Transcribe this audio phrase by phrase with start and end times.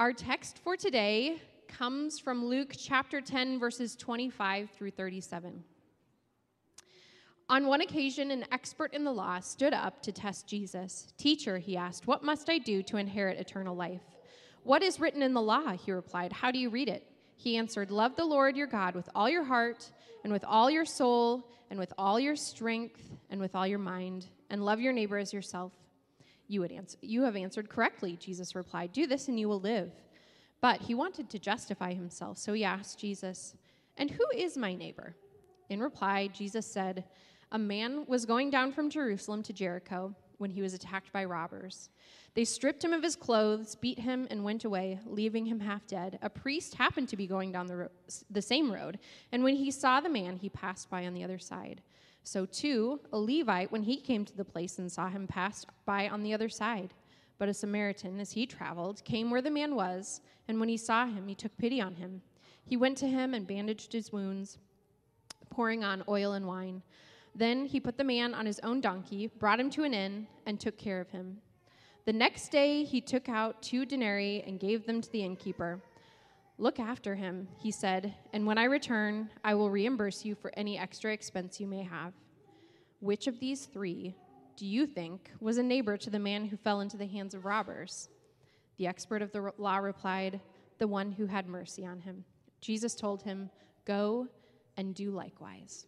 [0.00, 5.62] Our text for today comes from Luke chapter 10, verses 25 through 37.
[7.50, 11.12] On one occasion, an expert in the law stood up to test Jesus.
[11.18, 14.00] Teacher, he asked, what must I do to inherit eternal life?
[14.62, 15.72] What is written in the law?
[15.72, 16.32] He replied.
[16.32, 17.06] How do you read it?
[17.36, 19.92] He answered, Love the Lord your God with all your heart,
[20.24, 24.28] and with all your soul, and with all your strength, and with all your mind,
[24.48, 25.72] and love your neighbor as yourself.
[26.50, 28.92] You, would answer, you have answered correctly, Jesus replied.
[28.92, 29.92] Do this and you will live.
[30.60, 33.54] But he wanted to justify himself, so he asked Jesus,
[33.96, 35.14] And who is my neighbor?
[35.68, 37.04] In reply, Jesus said,
[37.52, 41.88] A man was going down from Jerusalem to Jericho when he was attacked by robbers.
[42.34, 46.18] They stripped him of his clothes, beat him, and went away, leaving him half dead.
[46.20, 47.88] A priest happened to be going down the, ro-
[48.28, 48.98] the same road,
[49.30, 51.80] and when he saw the man, he passed by on the other side.
[52.22, 56.08] So, too, a Levite, when he came to the place and saw him, passed by
[56.08, 56.94] on the other side.
[57.38, 61.06] But a Samaritan, as he traveled, came where the man was, and when he saw
[61.06, 62.22] him, he took pity on him.
[62.64, 64.58] He went to him and bandaged his wounds,
[65.48, 66.82] pouring on oil and wine.
[67.34, 70.60] Then he put the man on his own donkey, brought him to an inn, and
[70.60, 71.38] took care of him.
[72.04, 75.80] The next day he took out two denarii and gave them to the innkeeper.
[76.60, 80.78] Look after him, he said, and when I return, I will reimburse you for any
[80.78, 82.12] extra expense you may have.
[83.00, 84.14] Which of these three
[84.58, 87.46] do you think was a neighbor to the man who fell into the hands of
[87.46, 88.10] robbers?
[88.76, 90.38] The expert of the law replied,
[90.76, 92.26] The one who had mercy on him.
[92.60, 93.48] Jesus told him,
[93.86, 94.28] Go
[94.76, 95.86] and do likewise.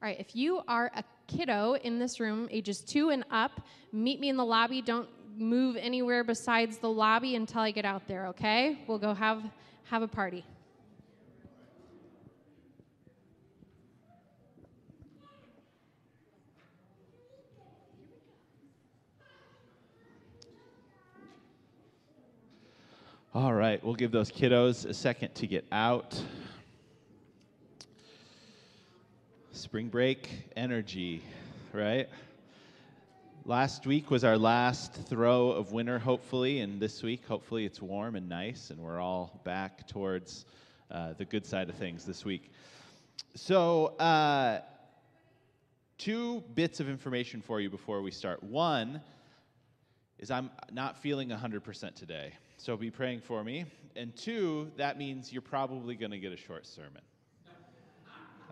[0.00, 4.20] All right, if you are a kiddo in this room, ages two and up, meet
[4.20, 4.82] me in the lobby.
[4.82, 8.84] Don't move anywhere besides the lobby until I get out there, okay?
[8.86, 9.42] We'll go have
[9.84, 10.44] have a party.
[23.34, 26.22] All right, we'll give those kiddos a second to get out.
[29.52, 31.22] Spring break energy,
[31.72, 32.10] right?
[33.44, 38.14] Last week was our last throw of winter, hopefully, and this week, hopefully, it's warm
[38.14, 40.44] and nice, and we're all back towards
[40.92, 42.52] uh, the good side of things this week.
[43.34, 44.60] So, uh,
[45.98, 48.44] two bits of information for you before we start.
[48.44, 49.00] One
[50.20, 53.64] is I'm not feeling 100% today, so be praying for me.
[53.96, 57.02] And two, that means you're probably going to get a short sermon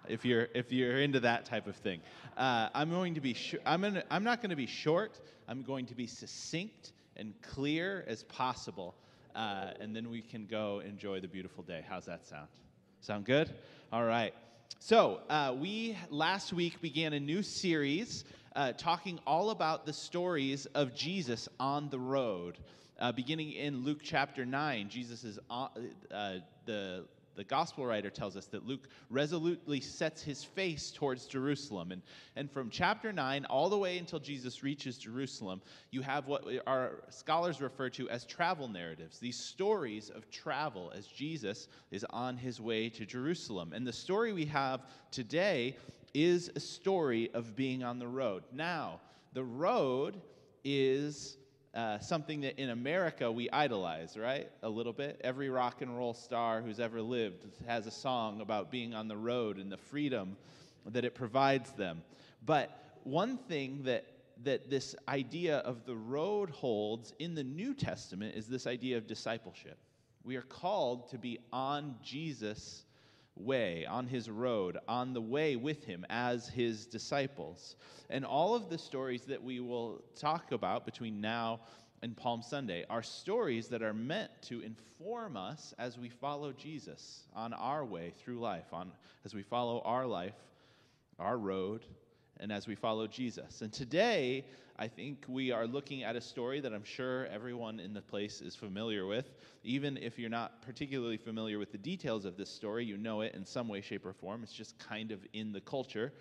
[0.08, 2.00] if you're if you're into that type of thing.
[2.36, 5.20] Uh, I'm going to be sh- I'm gonna, I'm not going to be short.
[5.48, 8.94] I'm going to be succinct and clear as possible,
[9.34, 11.84] uh, and then we can go enjoy the beautiful day.
[11.88, 12.48] How's that sound?
[13.00, 13.52] Sound good?
[13.92, 14.34] All right.
[14.78, 18.24] So uh, we last week began a new series
[18.56, 22.58] uh, talking all about the stories of Jesus on the road.
[22.98, 25.70] Uh, beginning in Luke chapter 9, Jesus is on,
[26.10, 26.34] uh,
[26.66, 27.04] the
[27.36, 31.92] the gospel writer tells us that Luke resolutely sets his face towards Jerusalem.
[31.92, 32.02] And,
[32.36, 37.02] and from chapter 9 all the way until Jesus reaches Jerusalem, you have what our
[37.08, 42.60] scholars refer to as travel narratives, these stories of travel as Jesus is on his
[42.60, 43.72] way to Jerusalem.
[43.72, 45.76] And the story we have today
[46.14, 48.42] is a story of being on the road.
[48.52, 49.00] Now,
[49.32, 50.20] the road
[50.64, 51.36] is
[51.74, 54.48] uh, something that in America we idolize, right?
[54.62, 55.20] A little bit.
[55.22, 59.16] Every rock and roll star who's ever lived has a song about being on the
[59.16, 60.36] road and the freedom
[60.86, 62.02] that it provides them.
[62.44, 64.04] But one thing that
[64.44, 69.06] that this idea of the road holds in the New Testament is this idea of
[69.06, 69.76] discipleship.
[70.24, 72.84] We are called to be on Jesus'
[73.44, 77.76] way, on his road, on the way with him as his disciples.
[78.08, 81.60] And all of the stories that we will talk about between now
[82.02, 87.24] and Palm Sunday are stories that are meant to inform us as we follow Jesus
[87.34, 88.90] on our way through life, on
[89.24, 90.34] as we follow our life,
[91.18, 91.84] our road,
[92.40, 93.62] and as we follow Jesus.
[93.62, 94.44] And today,
[94.78, 98.40] I think we are looking at a story that I'm sure everyone in the place
[98.40, 99.30] is familiar with.
[99.62, 103.34] Even if you're not particularly familiar with the details of this story, you know it
[103.34, 104.42] in some way, shape, or form.
[104.42, 106.12] It's just kind of in the culture.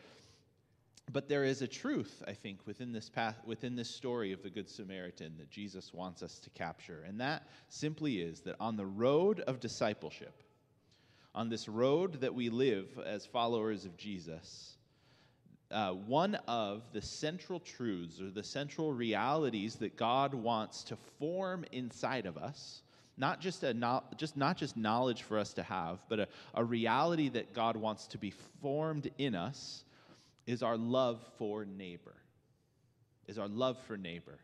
[1.12, 4.50] But there is a truth, I think, within this path, within this story of the
[4.50, 7.04] Good Samaritan that Jesus wants us to capture.
[7.08, 10.44] And that simply is that on the road of discipleship,
[11.34, 14.76] on this road that we live as followers of Jesus,
[15.72, 21.66] uh, one of the central truths or the central realities that God wants to form
[21.72, 22.82] inside of us.
[23.18, 26.64] Not just, a no, just, not just knowledge for us to have, but a, a
[26.64, 29.84] reality that God wants to be formed in us
[30.48, 32.16] is our love for neighbor.
[33.28, 34.40] Is our love for neighbor.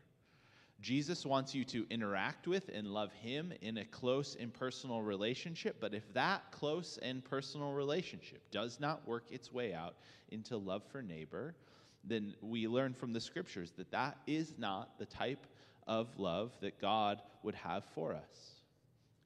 [0.80, 5.76] Jesus wants you to interact with and love him in a close and personal relationship.
[5.80, 9.94] But if that close and personal relationship does not work its way out
[10.30, 11.54] into love for neighbor,
[12.04, 15.46] then we learn from the scriptures that that is not the type
[15.86, 18.60] of love that God would have for us.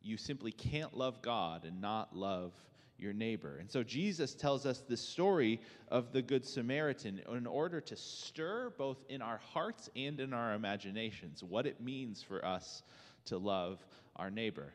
[0.03, 2.53] You simply can't love God and not love
[3.01, 3.59] your neighbor.
[3.59, 8.73] And so Jesus tells us the story of the Good Samaritan in order to stir
[8.77, 12.83] both in our hearts and in our imaginations what it means for us
[13.27, 13.85] to love
[14.17, 14.73] our neighbor.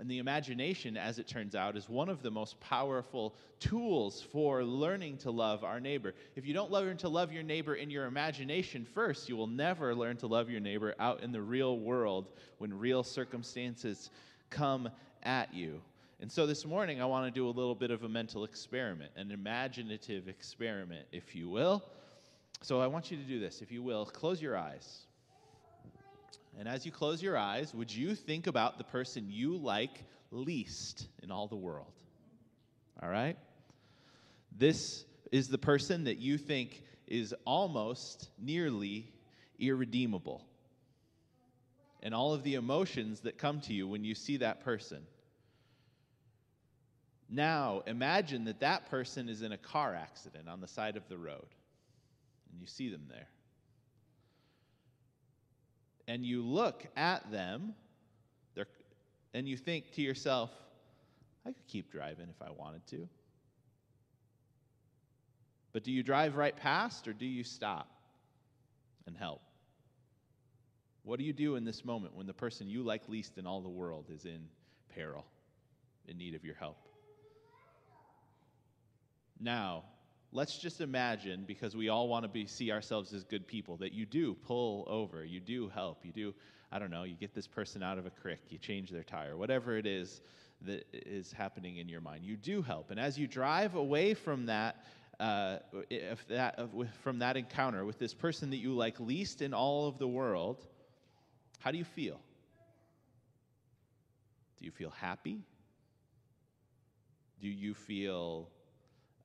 [0.00, 4.64] And the imagination, as it turns out, is one of the most powerful tools for
[4.64, 6.14] learning to love our neighbor.
[6.34, 9.94] If you don't learn to love your neighbor in your imagination first, you will never
[9.94, 14.10] learn to love your neighbor out in the real world when real circumstances
[14.50, 14.88] come
[15.22, 15.80] at you.
[16.24, 19.12] And so this morning, I want to do a little bit of a mental experiment,
[19.14, 21.84] an imaginative experiment, if you will.
[22.62, 24.06] So I want you to do this, if you will.
[24.06, 25.00] Close your eyes.
[26.58, 31.08] And as you close your eyes, would you think about the person you like least
[31.22, 31.92] in all the world?
[33.02, 33.36] All right?
[34.56, 39.12] This is the person that you think is almost nearly
[39.58, 40.42] irredeemable.
[42.02, 45.02] And all of the emotions that come to you when you see that person.
[47.34, 51.18] Now, imagine that that person is in a car accident on the side of the
[51.18, 51.48] road,
[52.48, 53.26] and you see them there.
[56.06, 57.74] And you look at them,
[59.32, 60.52] and you think to yourself,
[61.44, 63.08] I could keep driving if I wanted to.
[65.72, 67.88] But do you drive right past, or do you stop
[69.08, 69.42] and help?
[71.02, 73.60] What do you do in this moment when the person you like least in all
[73.60, 74.46] the world is in
[74.94, 75.26] peril,
[76.06, 76.76] in need of your help?
[79.44, 79.84] Now,
[80.32, 83.92] let's just imagine, because we all want to be, see ourselves as good people, that
[83.92, 86.34] you do pull over, you do help, you do,
[86.72, 89.36] I don't know, you get this person out of a crick, you change their tire,
[89.36, 90.22] whatever it is
[90.62, 92.24] that is happening in your mind.
[92.24, 92.90] You do help.
[92.90, 94.86] And as you drive away from that,
[95.20, 95.58] uh,
[95.90, 96.58] if that
[97.02, 100.66] from that encounter with this person that you like least in all of the world,
[101.58, 102.18] how do you feel?
[104.58, 105.42] Do you feel happy?
[107.40, 108.48] Do you feel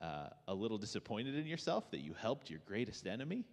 [0.01, 3.45] uh, a little disappointed in yourself that you helped your greatest enemy?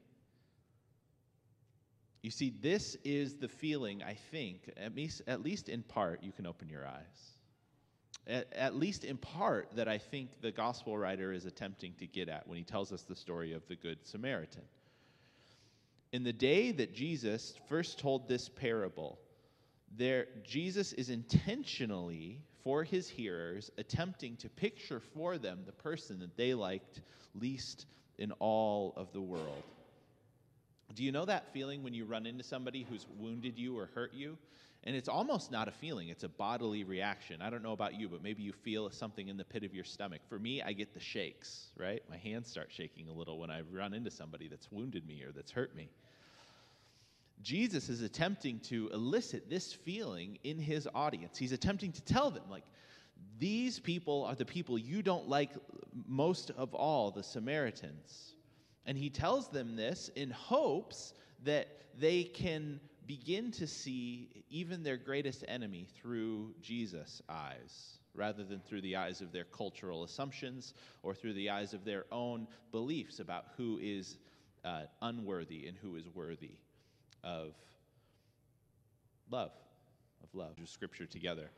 [2.23, 6.33] You see, this is the feeling, I think, at least, at least in part, you
[6.33, 7.31] can open your eyes.
[8.27, 12.29] At, at least in part, that I think the gospel writer is attempting to get
[12.29, 14.63] at when he tells us the story of the Good Samaritan.
[16.13, 19.21] In the day that Jesus first told this parable,
[19.97, 26.37] there, Jesus is intentionally for his hearers, attempting to picture for them the person that
[26.37, 27.01] they liked
[27.41, 27.87] least
[28.19, 29.63] in all of the world.
[30.97, 34.13] Do you know that feeling when you run into somebody who's wounded you or hurt
[34.13, 34.37] you?
[34.83, 37.41] And it's almost not a feeling, it's a bodily reaction.
[37.41, 39.85] I don't know about you, but maybe you feel something in the pit of your
[39.85, 40.23] stomach.
[40.29, 42.03] For me, I get the shakes, right?
[42.11, 45.31] My hands start shaking a little when I run into somebody that's wounded me or
[45.31, 45.89] that's hurt me.
[47.43, 51.37] Jesus is attempting to elicit this feeling in his audience.
[51.39, 52.65] He's attempting to tell them, like,
[53.39, 55.51] these people are the people you don't like
[56.07, 58.35] most of all, the Samaritans.
[58.87, 61.13] And he tells them this in hopes
[61.45, 61.69] that
[61.99, 68.81] they can begin to see even their greatest enemy through Jesus' eyes, rather than through
[68.81, 73.47] the eyes of their cultural assumptions or through the eyes of their own beliefs about
[73.57, 74.19] who is
[74.65, 76.57] uh, unworthy and who is worthy
[77.25, 77.53] of
[79.31, 79.53] love,
[80.23, 81.51] of love, of scripture together.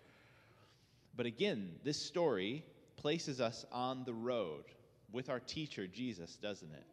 [1.17, 2.65] But again, this story
[2.97, 4.65] places us on the road
[5.13, 6.85] with our teacher, Jesus, doesn't it?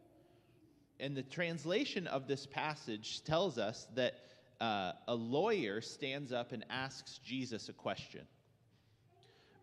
[0.98, 4.14] And the translation of this passage tells us that
[4.60, 8.22] uh, a lawyer stands up and asks Jesus a question.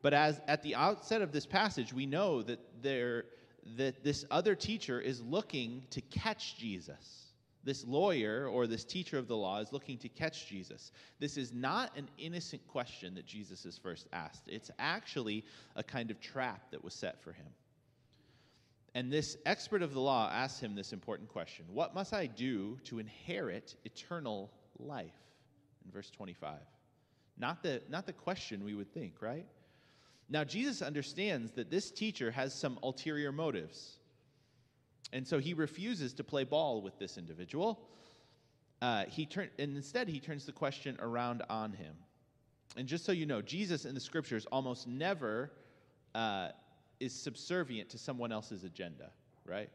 [0.01, 3.25] But as at the outset of this passage, we know that there
[3.77, 7.32] that this other teacher is looking to catch Jesus
[7.63, 10.91] this lawyer or this teacher of the law is looking to catch Jesus.
[11.19, 14.43] This is not an innocent question that Jesus is first asked.
[14.47, 17.47] It's actually a kind of trap that was set for him.
[18.95, 22.77] And this expert of the law asks him this important question What must I do
[22.85, 25.11] to inherit eternal life?
[25.85, 26.59] In verse 25.
[27.37, 29.47] Not the, not the question we would think, right?
[30.29, 33.97] Now, Jesus understands that this teacher has some ulterior motives.
[35.13, 37.79] And so he refuses to play ball with this individual.
[38.81, 41.95] Uh, he turn, and instead, he turns the question around on him.
[42.75, 45.51] And just so you know, Jesus in the scriptures almost never
[46.15, 46.49] uh,
[46.99, 49.11] is subservient to someone else's agenda,
[49.45, 49.69] right?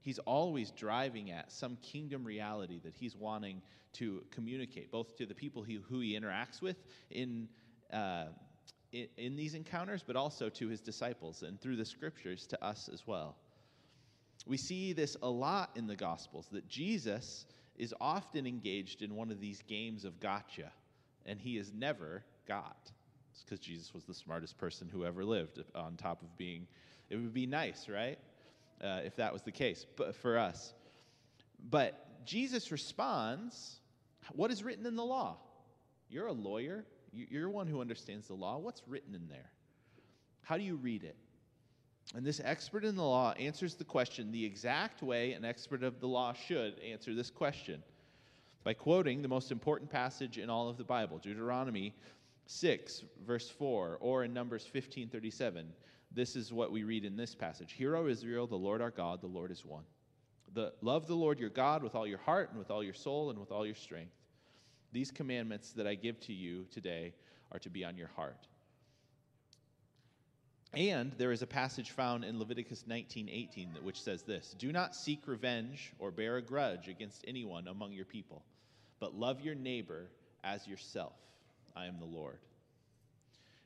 [0.00, 5.34] He's always driving at some kingdom reality that he's wanting to communicate, both to the
[5.34, 6.76] people he, who he interacts with
[7.12, 7.48] in,
[7.92, 8.26] uh,
[8.92, 12.90] in, in these encounters, but also to his disciples and through the scriptures to us
[12.92, 13.36] as well.
[14.46, 19.30] We see this a lot in the Gospels that Jesus is often engaged in one
[19.30, 20.70] of these games of gotcha,
[21.26, 22.90] and he is never got.
[23.32, 26.66] It's because Jesus was the smartest person who ever lived, on top of being,
[27.08, 28.18] it would be nice, right?
[28.82, 30.74] Uh, if that was the case but for us.
[31.68, 33.80] But Jesus responds,
[34.32, 35.36] What is written in the law?
[36.08, 38.58] You're a lawyer, you're one who understands the law.
[38.58, 39.50] What's written in there?
[40.42, 41.16] How do you read it?
[42.14, 46.00] And this expert in the law answers the question the exact way an expert of
[46.00, 47.82] the law should answer this question
[48.64, 51.94] by quoting the most important passage in all of the Bible, Deuteronomy
[52.46, 55.66] 6, verse 4, or in Numbers 15 37.
[56.12, 59.20] This is what we read in this passage Hear, O Israel, the Lord our God,
[59.20, 59.84] the Lord is one.
[60.52, 63.30] The, love the Lord your God with all your heart and with all your soul
[63.30, 64.16] and with all your strength.
[64.92, 67.14] These commandments that I give to you today
[67.52, 68.48] are to be on your heart.
[70.72, 75.26] And there is a passage found in Leviticus 19:18 which says this, "Do not seek
[75.26, 78.44] revenge or bear a grudge against anyone among your people,
[79.00, 80.10] but love your neighbor
[80.44, 81.16] as yourself.
[81.74, 82.38] I am the Lord."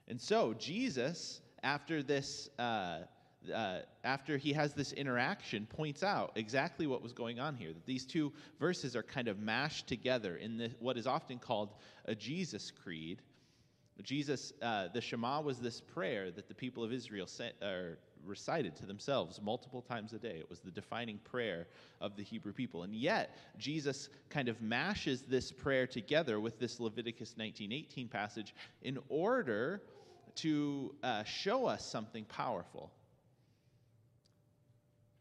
[0.08, 3.04] And so Jesus, after this, uh,
[3.52, 7.75] uh, after he has this interaction, points out exactly what was going on here.
[7.75, 11.75] That these two verses are kind of mashed together in the, what is often called
[12.06, 13.20] a Jesus creed,
[14.02, 17.94] Jesus, uh, the Shema was this prayer that the people of Israel sent, uh,
[18.26, 20.36] recited to themselves multiple times a day.
[20.38, 21.68] It was the defining prayer
[22.00, 22.82] of the Hebrew people.
[22.82, 28.98] And yet, Jesus kind of mashes this prayer together with this Leviticus 19:18 passage in
[29.08, 29.82] order
[30.36, 32.90] to uh, show us something powerful.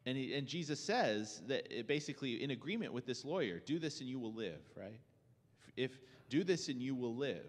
[0.06, 4.10] And, he, and Jesus says that basically, in agreement with this lawyer, do this and
[4.10, 5.00] you will live, right?
[5.77, 5.98] If, if
[6.30, 7.46] do this and you will live.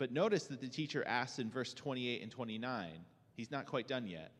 [0.00, 2.88] But notice that the teacher asks in verse 28 and 29,
[3.36, 4.32] he's not quite done yet.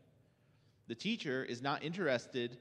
[0.87, 2.57] The teacher is not interested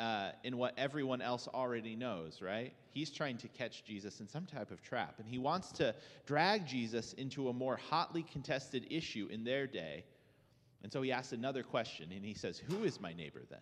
[0.00, 2.72] uh, in what everyone else already knows, right?
[2.94, 6.66] He's trying to catch Jesus in some type of trap, and he wants to drag
[6.66, 10.04] Jesus into a more hotly contested issue in their day.
[10.82, 13.60] And so he asks another question, and he says, Who is my neighbor then?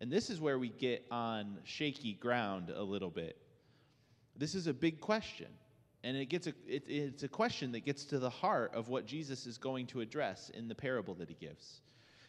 [0.00, 3.36] And this is where we get on shaky ground a little bit.
[4.36, 5.48] This is a big question.
[6.04, 9.06] And it gets a, it, it's a question that gets to the heart of what
[9.06, 11.80] Jesus is going to address in the parable that he gives.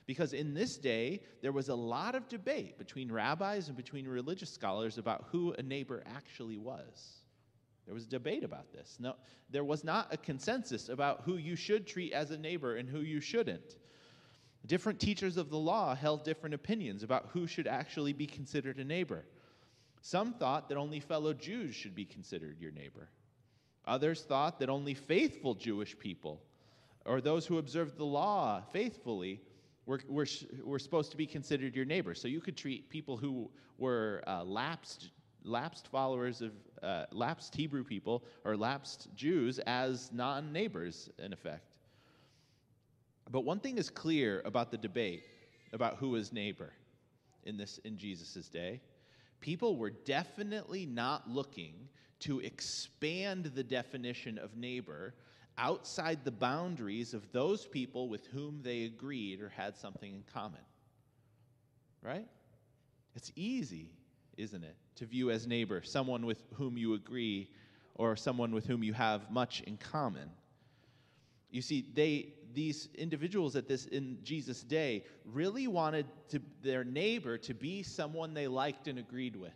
[0.07, 4.51] Because in this day, there was a lot of debate between rabbis and between religious
[4.51, 7.19] scholars about who a neighbor actually was.
[7.85, 8.97] There was debate about this.
[8.99, 9.15] No,
[9.51, 13.01] there was not a consensus about who you should treat as a neighbor and who
[13.01, 13.75] you shouldn't.
[14.65, 18.83] Different teachers of the law held different opinions about who should actually be considered a
[18.83, 19.25] neighbor.
[20.01, 23.09] Some thought that only fellow Jews should be considered your neighbor.
[23.85, 26.41] Others thought that only faithful Jewish people,
[27.05, 29.41] or those who observed the law faithfully,
[29.85, 30.27] were, were,
[30.63, 32.13] were supposed to be considered your neighbor.
[32.13, 35.09] So you could treat people who were uh, lapsed,
[35.43, 36.51] lapsed followers of
[36.83, 41.73] uh, lapsed Hebrew people or lapsed Jews as non neighbors, in effect.
[43.31, 45.23] But one thing is clear about the debate
[45.73, 46.73] about who is neighbor
[47.43, 48.81] in, this, in Jesus' day
[49.39, 51.73] people were definitely not looking
[52.19, 55.13] to expand the definition of neighbor
[55.57, 60.61] outside the boundaries of those people with whom they agreed or had something in common.
[62.01, 62.27] Right?
[63.15, 63.89] It's easy,
[64.37, 67.49] isn't it, to view as neighbor someone with whom you agree
[67.95, 70.29] or someone with whom you have much in common.
[71.51, 77.37] You see, they these individuals at this in Jesus' day really wanted to, their neighbor
[77.37, 79.53] to be someone they liked and agreed with.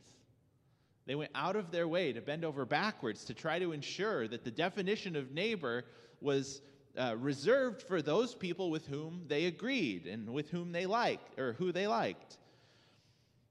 [1.06, 4.44] They went out of their way to bend over backwards to try to ensure that
[4.44, 5.84] the definition of neighbor
[6.22, 6.62] was
[6.98, 11.54] uh, reserved for those people with whom they agreed and with whom they liked, or
[11.54, 12.38] who they liked.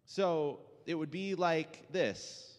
[0.06, 2.52] So it would be like this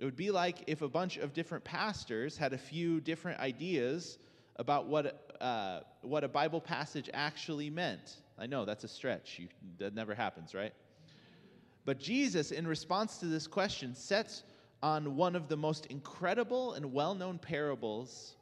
[0.00, 4.18] it would be like if a bunch of different pastors had a few different ideas
[4.56, 8.16] about what, uh, what a Bible passage actually meant.
[8.38, 9.38] I know that's a stretch.
[9.38, 10.72] You, that never happens, right?
[11.84, 14.42] But Jesus, in response to this question, sets
[14.82, 18.34] on one of the most incredible and well known parables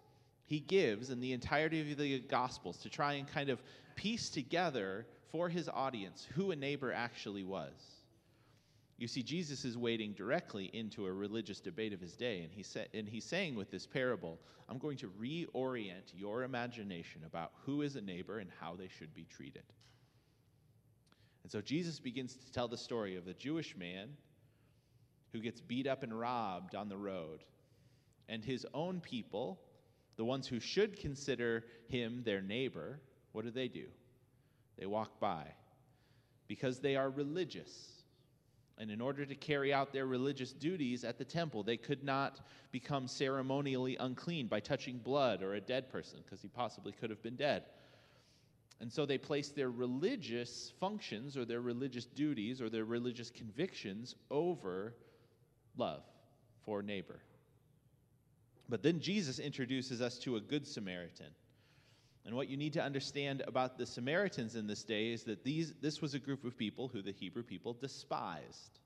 [0.47, 3.63] he gives in the entirety of the Gospels to try and kind of
[3.97, 7.73] piece together for his audience who a neighbor actually was.
[8.97, 12.65] You see, Jesus is wading directly into a religious debate of his day, and, he
[12.65, 17.83] sa- and he's saying with this parable, I'm going to reorient your imagination about who
[17.83, 19.63] is a neighbor and how they should be treated.
[21.43, 24.11] And so Jesus begins to tell the story of the Jewish man
[25.33, 27.45] who gets beat up and robbed on the road,
[28.29, 29.61] and his own people,
[30.17, 33.01] the ones who should consider him their neighbor,
[33.33, 33.87] what do they do?
[34.79, 35.47] They walk by
[36.47, 37.93] because they are religious.
[38.79, 42.41] And in order to carry out their religious duties at the temple, they could not
[42.71, 47.23] become ceremonially unclean by touching blood or a dead person, because he possibly could have
[47.23, 47.65] been dead.
[48.81, 54.15] And so they place their religious functions or their religious duties or their religious convictions
[54.31, 54.95] over
[55.77, 56.03] love
[56.65, 57.21] for neighbor.
[58.69, 61.33] But then Jesus introduces us to a good Samaritan.
[62.25, 65.73] And what you need to understand about the Samaritans in this day is that these,
[65.81, 68.81] this was a group of people who the Hebrew people despised.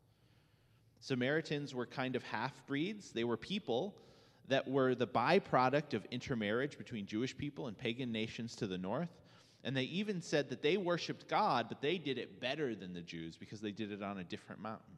[1.01, 3.11] Samaritans were kind of half breeds.
[3.11, 3.97] They were people
[4.47, 9.11] that were the byproduct of intermarriage between Jewish people and pagan nations to the north.
[9.64, 13.00] And they even said that they worshiped God, but they did it better than the
[13.00, 14.97] Jews because they did it on a different mountain.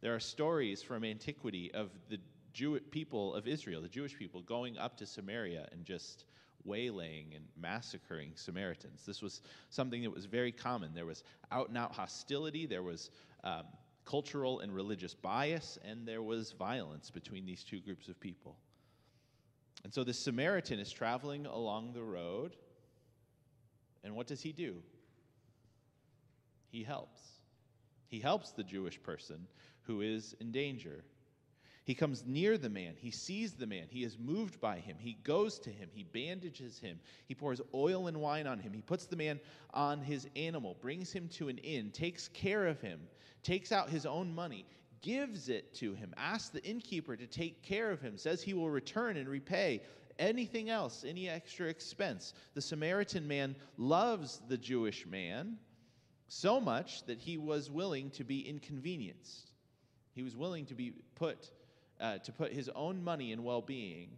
[0.00, 2.18] There are stories from antiquity of the
[2.52, 6.24] Jew- people of Israel, the Jewish people, going up to Samaria and just
[6.64, 9.04] waylaying and massacring Samaritans.
[9.06, 10.92] This was something that was very common.
[10.94, 11.22] There was
[11.52, 13.10] out and out hostility, there was
[13.44, 13.64] um,
[14.04, 18.56] cultural and religious bias, and there was violence between these two groups of people.
[19.84, 22.56] And so the Samaritan is traveling along the road
[24.04, 24.76] and what does he do?
[26.70, 27.20] He helps.
[28.08, 29.46] He helps the Jewish person
[29.82, 31.04] who is in danger.
[31.84, 32.94] He comes near the man.
[32.96, 33.86] He sees the man.
[33.90, 34.96] He is moved by him.
[34.98, 35.90] He goes to him.
[35.92, 36.98] He bandages him.
[37.26, 38.72] He pours oil and wine on him.
[38.72, 39.38] He puts the man
[39.74, 43.00] on his animal, brings him to an inn, takes care of him,
[43.42, 44.64] takes out his own money,
[45.02, 48.70] gives it to him, asks the innkeeper to take care of him, says he will
[48.70, 49.82] return and repay
[50.18, 52.34] anything else, any extra expense.
[52.54, 55.58] The Samaritan man loves the Jewish man
[56.28, 59.50] so much that he was willing to be inconvenienced.
[60.14, 61.50] He was willing to be put
[62.00, 64.10] uh, to put his own money and well-being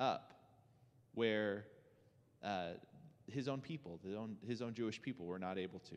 [0.00, 0.32] up
[1.14, 1.64] where
[2.42, 2.70] uh,
[3.30, 5.94] his own people, his own, his own Jewish people, were not able to.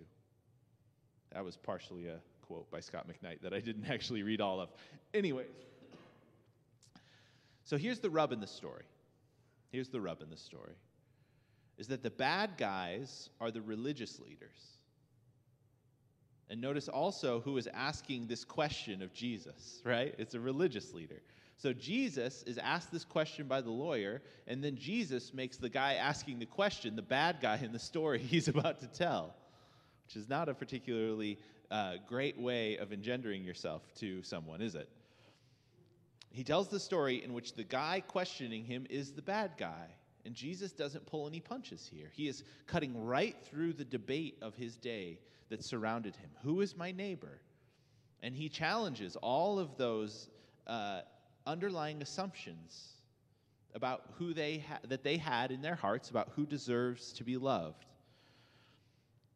[1.31, 4.69] That was partially a quote by Scot McKnight that I didn't actually read all of.
[5.13, 5.47] Anyways,
[7.63, 8.83] so here's the rub in the story.
[9.73, 10.75] Here's the rub in the story
[11.79, 14.77] is that the bad guys are the religious leaders.
[16.47, 20.13] And notice also who is asking this question of Jesus, right?
[20.19, 21.23] It's a religious leader.
[21.57, 25.95] So Jesus is asked this question by the lawyer, and then Jesus makes the guy
[25.95, 29.33] asking the question, the bad guy in the story he's about to tell,
[30.05, 31.39] which is not a particularly
[31.71, 34.87] uh, great way of engendering yourself to someone, is it?
[36.33, 39.87] He tells the story in which the guy questioning him is the bad guy.
[40.25, 42.09] And Jesus doesn't pull any punches here.
[42.11, 45.19] He is cutting right through the debate of his day
[45.49, 46.29] that surrounded him.
[46.41, 47.39] Who is my neighbor?
[48.23, 50.29] And he challenges all of those
[50.65, 51.01] uh,
[51.45, 52.93] underlying assumptions
[53.75, 57.37] about who they ha- that they had in their hearts about who deserves to be
[57.37, 57.85] loved.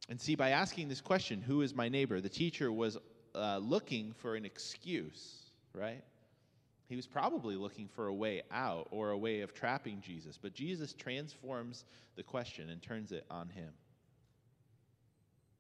[0.10, 2.97] And see, by asking this question, who is my neighbor, the teacher was
[3.36, 6.03] uh, looking for an excuse, right?
[6.88, 10.54] He was probably looking for a way out or a way of trapping Jesus, but
[10.54, 11.84] Jesus transforms
[12.15, 13.73] the question and turns it on him.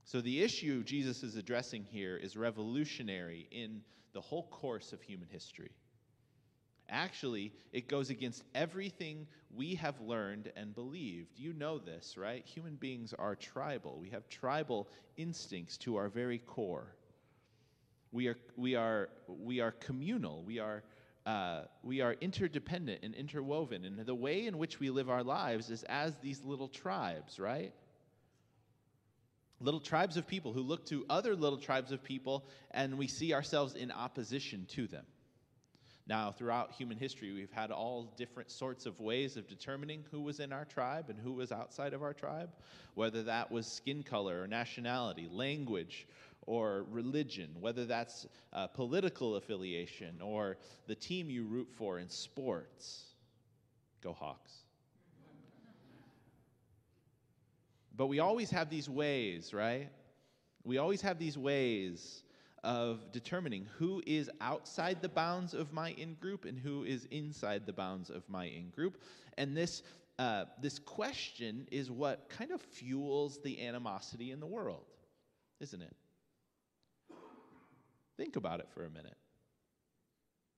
[0.05, 3.81] So, the issue Jesus is addressing here is revolutionary in
[4.13, 5.71] the whole course of human history.
[6.89, 11.27] Actually, it goes against everything we have learned and believed.
[11.35, 12.45] You know this, right?
[12.45, 13.99] Human beings are tribal.
[13.99, 14.87] We have tribal
[15.17, 16.95] instincts to our very core.
[18.13, 20.43] We are, we are, we are communal.
[20.43, 20.83] We are
[21.27, 23.83] uh, we are interdependent and interwoven.
[23.83, 27.73] And the way in which we live our lives is as these little tribes, right?
[29.59, 33.33] Little tribes of people who look to other little tribes of people, and we see
[33.33, 35.03] ourselves in opposition to them.
[36.07, 40.39] Now, throughout human history, we've had all different sorts of ways of determining who was
[40.39, 42.51] in our tribe and who was outside of our tribe,
[42.93, 46.07] whether that was skin color or nationality, language,
[46.47, 50.57] or religion, whether that's uh, political affiliation or
[50.87, 53.03] the team you root for in sports.
[54.01, 54.53] Go Hawks.
[57.95, 59.89] But we always have these ways, right?
[60.63, 62.23] We always have these ways
[62.63, 67.65] of determining who is outside the bounds of my in group and who is inside
[67.65, 69.01] the bounds of my in group.
[69.37, 69.83] And this,
[70.19, 74.85] uh, this question is what kind of fuels the animosity in the world,
[75.59, 75.95] isn't it?
[78.17, 79.15] Think about it for a minute.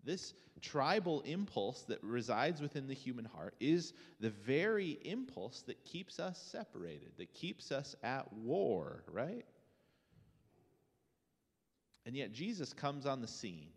[0.04, 6.20] This tribal impulse that resides within the human heart is the very impulse that keeps
[6.20, 9.46] us separated, that keeps us at war, right?
[12.06, 13.70] And yet Jesus comes on the scene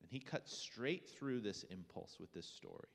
[0.00, 2.88] and he cuts straight through this impulse with this story.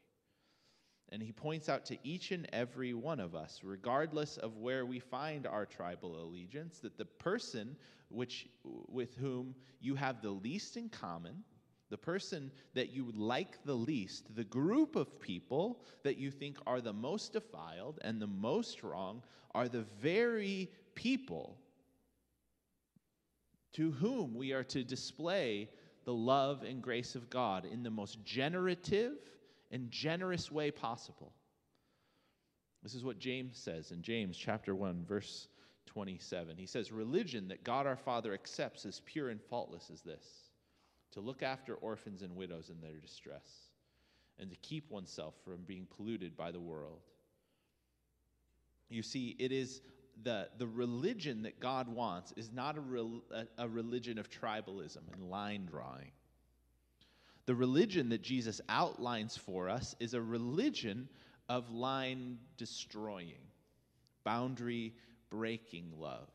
[1.12, 5.00] And he points out to each and every one of us, regardless of where we
[5.00, 7.76] find our tribal allegiance, that the person
[8.10, 11.43] which, with whom you have the least in common,
[11.89, 16.80] the person that you like the least, the group of people that you think are
[16.80, 19.21] the most defiled and the most wrong,
[19.54, 21.58] are the very people
[23.74, 25.69] to whom we are to display
[26.06, 29.17] the love and grace of God in the most generative
[29.72, 31.34] and generous way possible.
[32.84, 35.48] This is what James says in James chapter 1 verse
[35.88, 36.58] 27.
[36.58, 40.26] He says religion that God our Father accepts as pure and faultless as this
[41.12, 43.70] to look after orphans and widows in their distress
[44.40, 47.02] and to keep oneself from being polluted by the world.
[48.90, 49.82] You see, it is
[50.24, 55.30] the, the religion that God wants is not a, a, a religion of tribalism and
[55.30, 56.12] line drawing.
[57.46, 61.10] The religion that Jesus outlines for us is a religion
[61.50, 63.42] of line destroying,
[64.24, 64.94] boundary
[65.30, 66.30] breaking love.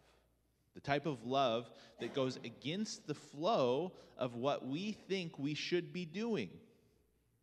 [0.74, 5.92] The type of love that goes against the flow of what we think we should
[5.92, 6.50] be doing.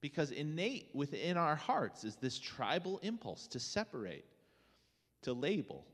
[0.01, 4.25] Because innate within our hearts is this tribal impulse to separate,
[5.23, 5.85] to label,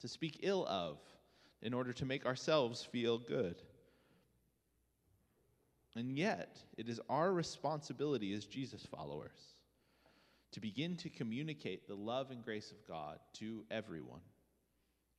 [0.00, 0.98] to speak ill of,
[1.62, 3.62] in order to make ourselves feel good.
[5.94, 9.38] And yet, it is our responsibility as Jesus followers
[10.52, 14.20] to begin to communicate the love and grace of God to everyone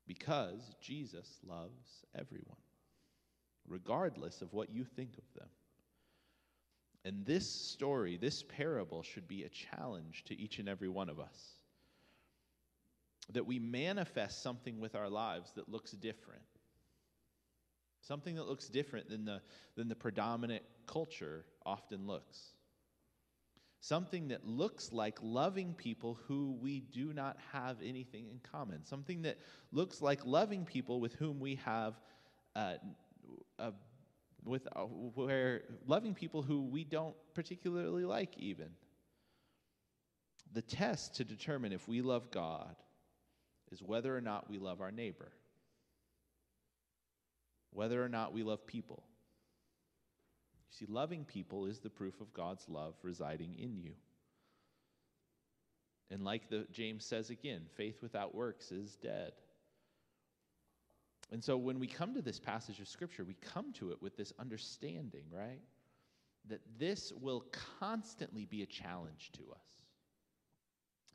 [0.08, 2.58] because Jesus loves everyone,
[3.68, 5.50] regardless of what you think of them.
[7.06, 11.20] And this story, this parable, should be a challenge to each and every one of
[11.20, 11.60] us.
[13.32, 16.42] That we manifest something with our lives that looks different
[18.04, 19.42] something that looks different than the,
[19.76, 22.54] than the predominant culture often looks.
[23.80, 28.86] Something that looks like loving people who we do not have anything in common.
[28.86, 29.38] Something that
[29.72, 32.00] looks like loving people with whom we have,
[32.56, 32.76] uh,
[33.60, 33.74] a,
[34.46, 38.70] with, uh, where loving people who we don't particularly like, even.
[40.54, 42.76] The test to determine if we love God
[43.72, 45.32] is whether or not we love our neighbor
[47.74, 49.04] whether or not we love people.
[50.72, 53.94] You see, loving people is the proof of God's love residing in you.
[56.10, 59.34] And like the James says again, faith without works is dead.
[61.32, 64.16] And so when we come to this passage of scripture, we come to it with
[64.16, 65.62] this understanding, right?
[66.50, 67.46] That this will
[67.80, 69.66] constantly be a challenge to us.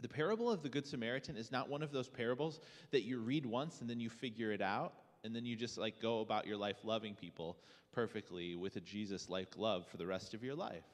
[0.00, 3.46] The parable of the Good Samaritan is not one of those parables that you read
[3.46, 6.56] once and then you figure it out and then you just like go about your
[6.56, 7.58] life loving people
[7.92, 10.84] perfectly with a Jesus like love for the rest of your life.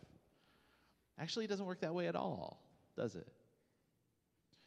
[1.19, 2.61] Actually, it doesn't work that way at all,
[2.97, 3.29] does it?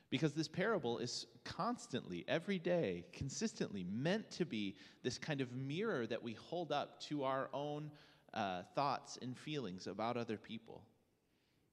[0.10, 6.08] Because this parable is constantly, every day, consistently meant to be this kind of mirror
[6.08, 7.92] that we hold up to our own
[8.34, 10.84] uh, thoughts and feelings about other people.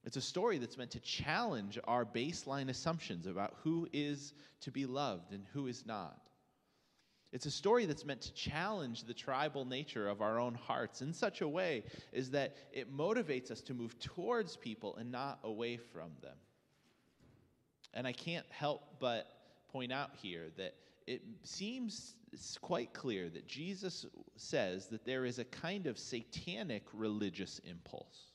[0.05, 4.85] It's a story that's meant to challenge our baseline assumptions about who is to be
[4.85, 6.24] loved and who is not.
[7.35, 11.13] It's a story that's meant to challenge the tribal nature of our own hearts in
[11.13, 15.77] such a way is that it motivates us to move towards people and not away
[15.77, 16.37] from them.
[17.93, 19.27] And I can't help but
[19.73, 20.77] point out here that
[21.09, 22.15] it seems
[22.61, 28.31] quite clear that Jesus says that there is a kind of satanic religious impulse.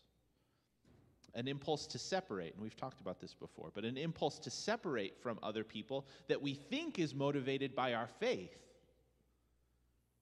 [1.35, 5.17] An impulse to separate, and we've talked about this before, but an impulse to separate
[5.21, 8.57] from other people that we think is motivated by our faith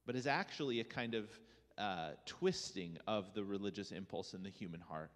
[0.08, 1.26] but is actually a kind of
[1.78, 5.12] uh, twisting of the religious impulse in the human heart.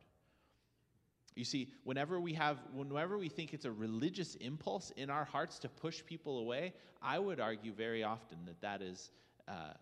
[1.33, 5.59] You see, whenever we have, whenever we think it's a religious impulse in our hearts
[5.59, 9.11] to push people away, I would argue very often that that is
[9.47, 9.73] uh,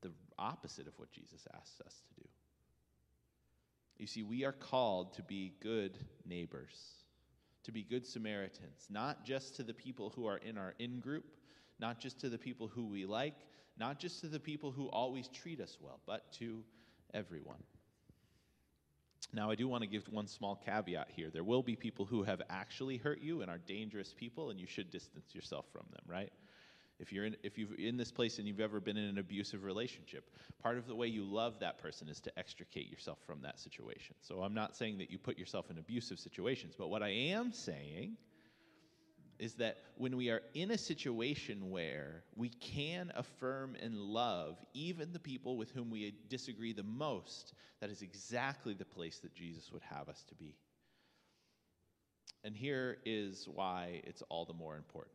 [0.00, 2.28] the opposite of what Jesus asks us to do.
[3.98, 6.78] You see, we are called to be good neighbors,
[7.64, 11.24] to be good Samaritans, not just to the people who are in our in group,
[11.78, 13.34] not just to the people who we like,
[13.78, 16.62] not just to the people who always treat us well, but to
[17.14, 17.62] everyone.
[19.32, 21.28] Now, I do want to give one small caveat here.
[21.30, 24.66] There will be people who have actually hurt you and are dangerous people, and you
[24.66, 26.32] should distance yourself from them, right?
[26.98, 29.62] If you're in, if you've in this place and you've ever been in an abusive
[29.64, 30.30] relationship,
[30.62, 34.16] part of the way you love that person is to extricate yourself from that situation.
[34.20, 37.52] So I'm not saying that you put yourself in abusive situations, but what I am
[37.52, 38.16] saying
[39.38, 45.12] is that when we are in a situation where we can affirm and love even
[45.12, 49.70] the people with whom we disagree the most, that is exactly the place that Jesus
[49.72, 50.56] would have us to be.
[52.44, 55.14] And here is why it's all the more important.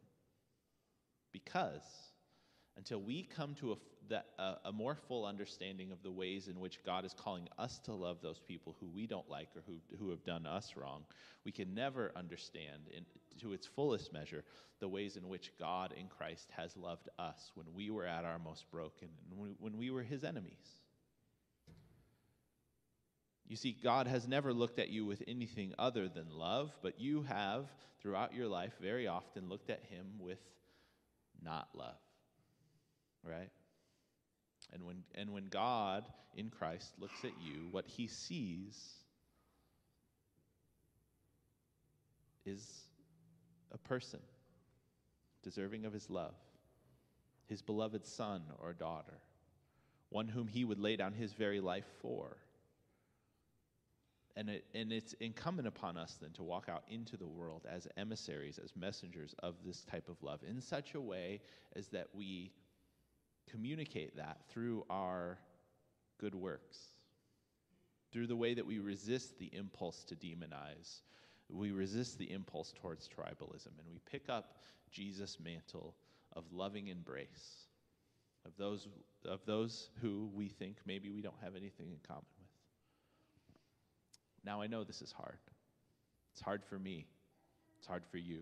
[1.32, 1.82] Because
[2.78, 3.78] until we come to
[4.12, 7.80] a, a, a, more full understanding of the ways in which God is calling us
[7.80, 11.04] to love those people who we don't like or who, who have done us wrong,
[11.46, 13.06] we can never understand in,
[13.42, 14.44] to its fullest measure
[14.80, 18.40] the ways in which God in Christ has loved us when we were at our
[18.40, 20.76] most broken and when, when we were his enemies.
[23.48, 27.24] You see, God has never looked at you with anything other than love, but you
[27.24, 27.66] have,
[28.02, 30.40] throughout your life, very often looked at him with
[31.44, 31.96] not love
[33.24, 33.50] right?
[34.72, 36.06] And when, and when God
[36.36, 38.78] in Christ looks at you, what he sees
[42.46, 42.66] is
[43.72, 44.20] a person
[45.44, 46.36] deserving of his love,
[47.48, 49.20] his beloved son or daughter,
[50.10, 52.38] one whom he would lay down his very life for.
[54.36, 57.88] And, it, and it's incumbent upon us then to walk out into the world as
[57.98, 61.42] emissaries, as messengers of this type of love in such a way
[61.76, 62.52] as that we
[63.50, 65.38] communicate that through our
[66.20, 66.78] good works,
[68.12, 71.02] through the way that we resist the impulse to demonize.
[71.50, 74.58] We resist the impulse towards tribalism, and we pick up
[74.92, 75.94] Jesus' mantle
[76.36, 77.68] of loving embrace
[78.46, 78.88] of those,
[79.26, 82.48] of those who we think maybe we don't have anything in common with.
[84.46, 85.38] Now, I know this is hard.
[86.32, 87.06] It's hard for me,
[87.78, 88.40] it's hard for you,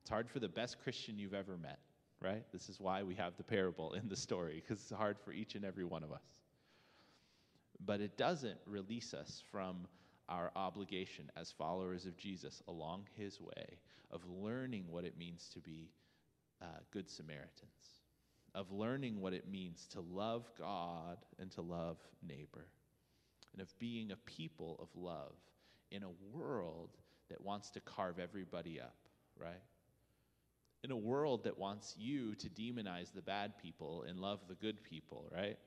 [0.00, 1.78] it's hard for the best Christian you've ever met
[2.22, 2.44] right?
[2.52, 5.54] This is why we have the parable in the story, because it's hard for each
[5.54, 6.22] and every one of us.
[7.84, 9.88] But it doesn't release us from
[10.28, 13.78] our obligation as followers of Jesus along his way
[14.10, 15.90] of learning what it means to be
[16.60, 17.98] uh, good Samaritans,
[18.54, 22.66] of learning what it means to love God and to love neighbor,
[23.52, 25.34] and of being a people of love
[25.90, 26.90] in a world
[27.28, 28.96] that wants to carve everybody up,
[29.36, 29.60] right?
[30.84, 34.82] In a world that wants you to demonize the bad people and love the good
[34.82, 35.58] people, right?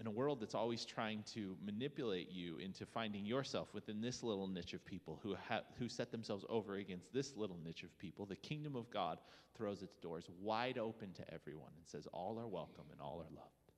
[0.00, 4.46] In a world that's always trying to manipulate you into finding yourself within this little
[4.46, 8.24] niche of people who, ha- who set themselves over against this little niche of people,
[8.24, 9.18] the kingdom of God
[9.56, 13.34] throws its doors wide open to everyone and says, All are welcome and all are
[13.36, 13.72] loved.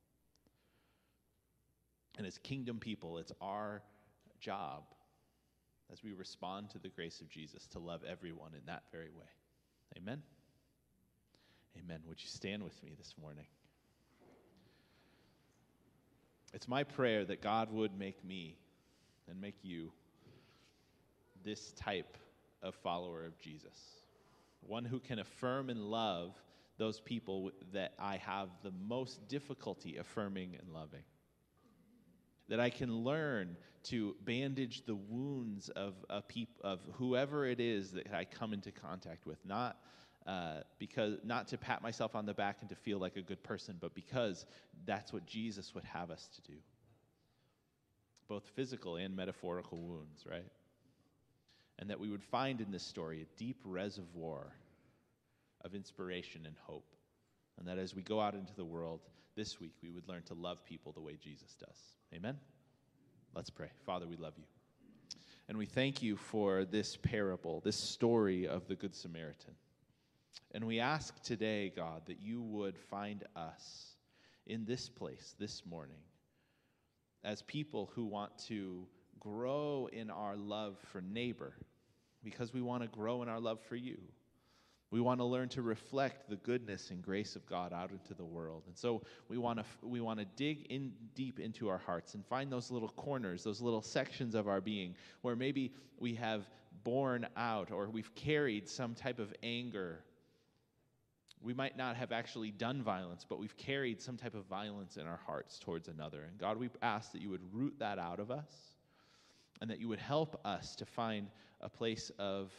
[2.18, 3.82] And as kingdom people, it's our
[4.40, 4.82] job
[5.90, 9.26] as we respond to the grace of Jesus to love everyone in that very way.
[9.96, 10.22] Amen?
[11.78, 12.00] Amen.
[12.06, 13.46] Would you stand with me this morning?
[16.52, 18.56] It's my prayer that God would make me
[19.28, 19.92] and make you
[21.44, 22.16] this type
[22.62, 23.78] of follower of Jesus.
[24.66, 26.32] One who can affirm and love
[26.76, 31.02] those people that I have the most difficulty affirming and loving
[32.50, 37.92] that I can learn to bandage the wounds of, a peop- of whoever it is
[37.92, 39.78] that I come into contact with, not
[40.26, 43.42] uh, because not to pat myself on the back and to feel like a good
[43.42, 44.44] person, but because
[44.84, 46.58] that's what Jesus would have us to do.
[48.28, 50.52] Both physical and metaphorical wounds, right?
[51.78, 54.52] And that we would find in this story a deep reservoir
[55.64, 56.94] of inspiration and hope.
[57.58, 59.00] And that as we go out into the world
[59.36, 61.78] this week, we would learn to love people the way Jesus does.
[62.14, 62.36] Amen?
[63.34, 63.70] Let's pray.
[63.86, 64.44] Father, we love you.
[65.48, 69.54] And we thank you for this parable, this story of the Good Samaritan.
[70.52, 73.96] And we ask today, God, that you would find us
[74.46, 76.02] in this place this morning
[77.24, 78.86] as people who want to
[79.18, 81.52] grow in our love for neighbor
[82.24, 83.98] because we want to grow in our love for you.
[84.90, 88.24] We want to learn to reflect the goodness and grace of God out into the
[88.24, 88.64] world.
[88.66, 92.26] And so we want to we want to dig in deep into our hearts and
[92.26, 96.48] find those little corners, those little sections of our being where maybe we have
[96.82, 100.02] borne out or we've carried some type of anger.
[101.40, 105.06] We might not have actually done violence, but we've carried some type of violence in
[105.06, 106.24] our hearts towards another.
[106.28, 108.52] And God, we ask that you would root that out of us
[109.60, 111.28] and that you would help us to find
[111.60, 112.52] a place of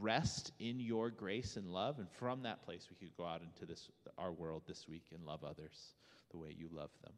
[0.00, 3.66] rest in your grace and love and from that place we could go out into
[3.66, 5.94] this our world this week and love others
[6.30, 7.12] the way you love them.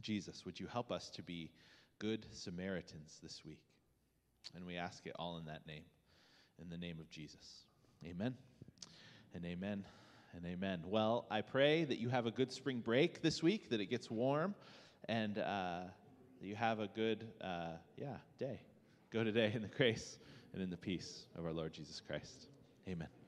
[0.00, 1.50] Jesus would you help us to be
[1.98, 3.62] good samaritans this week?
[4.54, 5.82] And we ask it all in that name
[6.60, 7.64] in the name of jesus.
[8.04, 8.34] Amen.
[9.34, 9.84] And amen.
[10.34, 10.84] And amen.
[10.86, 14.08] Well i pray that you have a good spring break this week that it gets
[14.08, 14.54] warm
[15.08, 15.80] and uh,
[16.40, 18.60] that you have a good uh, yeah day.
[19.12, 20.18] Go today in the grace
[20.52, 22.48] and in the peace of our Lord Jesus Christ.
[22.88, 23.19] Amen.